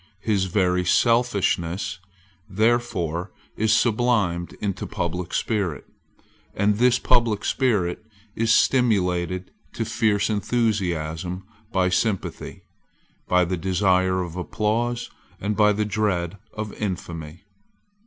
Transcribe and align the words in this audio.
His 0.23 0.45
very 0.45 0.83
selfishness 0.83 1.99
therefore 2.49 3.29
is 3.55 3.71
sublimed 3.71 4.53
into 4.53 4.87
public 4.87 5.31
spirit: 5.31 5.85
and 6.55 6.79
this 6.79 6.97
public 6.97 7.45
spirit 7.45 8.03
is 8.35 8.51
stimulated 8.51 9.51
to 9.73 9.85
fierce 9.85 10.27
enthusiasm 10.27 11.43
by 11.71 11.89
sympathy, 11.89 12.63
by 13.27 13.45
the 13.45 13.57
desire 13.57 14.23
of 14.23 14.35
applause, 14.35 15.11
and 15.39 15.55
by 15.55 15.71
the 15.71 15.85
dread 15.85 16.37
of 16.51 16.73
infamy. 16.81 17.43